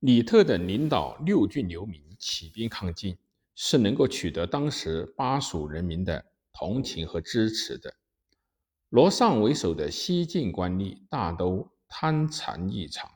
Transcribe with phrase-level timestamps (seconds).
[0.00, 3.18] 李特的领导六郡流民起兵抗晋，
[3.56, 7.92] 是能够取得当时巴蜀人民的同情和支持的。
[8.90, 13.10] 罗尚为首的西晋官吏大都贪残异常，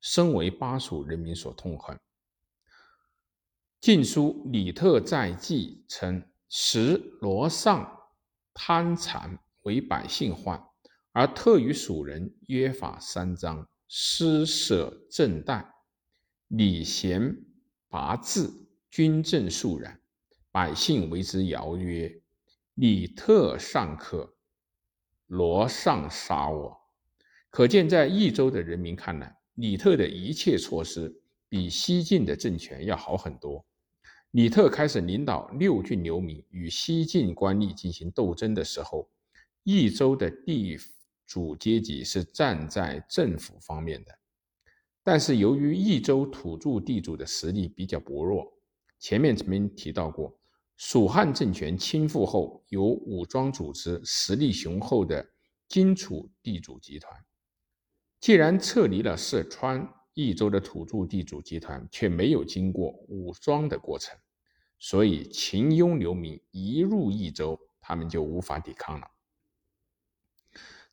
[0.00, 1.96] 深为巴蜀人民所痛恨。
[3.80, 8.00] 《晋书·李特在记》称：“时罗尚
[8.54, 10.62] 贪残，为百姓患。”
[11.12, 15.71] 而特与蜀人约法三章，施舍赈贷，
[16.52, 17.34] 礼贤
[17.88, 18.46] 拔治，
[18.90, 19.98] 军政肃然，
[20.50, 22.20] 百姓为之谣曰
[22.76, 24.34] ：“李特尚可，
[25.28, 26.78] 罗尚杀我。”
[27.48, 33.64] 可见，在益州的人民看来，李特的一切措施比西晋的政权要好很多。
[34.32, 39.08] 李特开始领导六郡流民与西晋官吏进行斗争的时候，
[39.62, 40.78] 益州的地。
[41.24, 44.12] 主阶级是站在政府方面的，
[45.04, 48.52] 但是由于益州土著地主的实力比较薄弱，
[48.98, 50.38] 前面曾经提到过，
[50.76, 55.26] 蜀汉政权倾覆后，有武装组织、实力雄厚的
[55.66, 57.12] 荆楚地主集团，
[58.20, 64.16] 既然撤离了四川，益州的土著地主集团却没有经过武装的过程，
[64.78, 69.08] 所以秦雍流民一入益州，他们就无法抵抗了。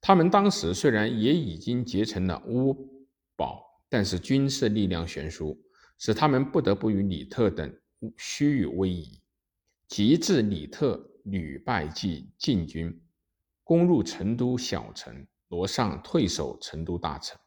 [0.00, 3.04] 他们当时虽然也已经结成了乌
[3.36, 5.58] 保，但是军事力量悬殊，
[5.98, 7.74] 使他们不得不与李特等
[8.16, 9.10] 虚与委蛇。
[9.88, 13.00] 及至李特屡败晋晋军，
[13.64, 17.38] 攻入成都小城，罗尚退守成都大城。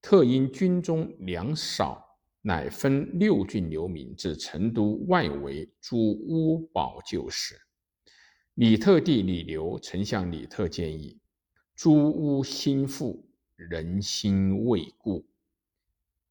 [0.00, 2.02] 特因军中粮少，
[2.40, 7.60] 乃分六郡流民至成都外围诸乌保救时。
[8.54, 11.20] 李特弟李流曾向李特建议。
[11.74, 15.26] 诸巫心腹，人心未固，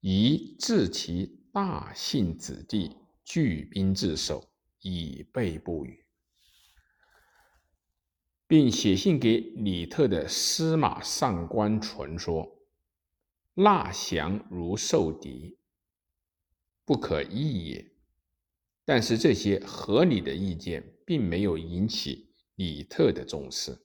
[0.08, 4.48] 宜致其大姓子弟，聚兵自守，
[4.82, 6.06] 以备不虞。
[8.46, 12.56] 并写信给李特的司马上官纯说
[13.56, 15.58] ：“纳降如受敌，
[16.86, 17.92] 不可易也。”
[18.86, 23.76] 但是这些合理的意见并没有引起李特的重视，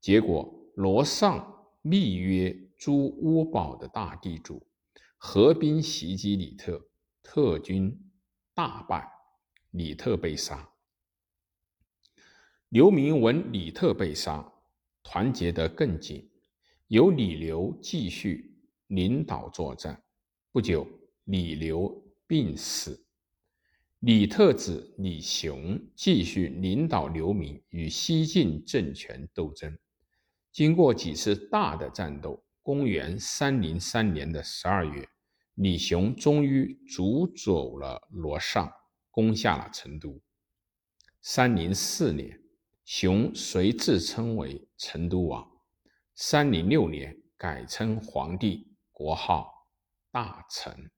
[0.00, 0.52] 结果。
[0.74, 4.64] 罗尚密约诸乌堡的大地主，
[5.20, 6.88] 合兵袭击李特，
[7.24, 8.10] 特军
[8.54, 9.06] 大败，
[9.72, 10.70] 李特被杀。
[12.68, 14.52] 刘明闻李特被杀，
[15.02, 16.30] 团结得更紧，
[16.86, 20.00] 由李刘继续领导作战。
[20.52, 20.86] 不久，
[21.24, 21.88] 李刘
[22.28, 23.04] 病死，
[23.98, 29.76] 李特子李雄继续领导刘明与西晋政权斗争。
[30.52, 35.08] 经过几次大的战斗，公元三零三年的十二月，
[35.54, 38.70] 李雄终于逐走了罗尚，
[39.10, 40.20] 攻下了成都。
[41.22, 42.38] 三零四年，
[42.84, 45.50] 雄遂自称为成都王。
[46.14, 49.50] 三零六年，改称皇帝，国号
[50.10, 50.90] 大成。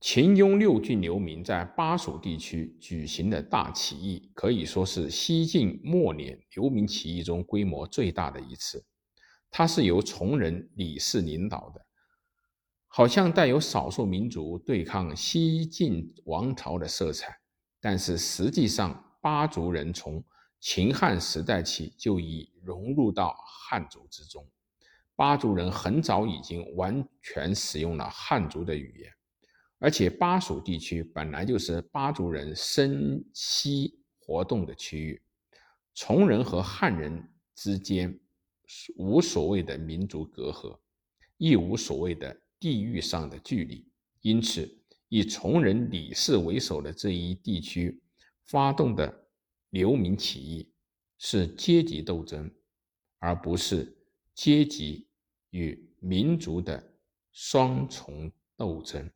[0.00, 8.82] 秦雍六郡流民在巴蜀地区举行的大起义，可以说是西晋末年流民起义中规模最大的一次。
[9.50, 11.84] 它是由从人李氏领导的，
[12.86, 17.36] 好像带有少数民族对抗西晋王朝的色彩，
[17.80, 20.24] 但是实际上巴族人从
[20.60, 24.46] 秦汉时代起就已融入到汉族之中。
[25.16, 29.12] 巴族人很早已经完全使用了汉族的语言。
[29.78, 35.22] 而且巴蜀地区本来就是巴族人生息活动的区域，
[35.94, 38.18] 从人和汉人之间
[38.96, 40.78] 无所谓的民族隔阂，
[41.36, 43.86] 亦无所谓的地域上的距离。
[44.20, 44.68] 因此，
[45.08, 48.02] 以崇仁李氏为首的这一地区
[48.44, 49.28] 发动的
[49.70, 50.70] 流民起义，
[51.18, 52.50] 是阶级斗争，
[53.18, 53.96] 而不是
[54.34, 55.08] 阶级
[55.50, 56.94] 与民族的
[57.32, 59.10] 双重斗争。